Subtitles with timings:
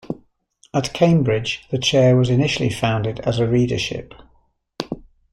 [0.73, 4.15] At Cambridge the chair was initially founded as a readership.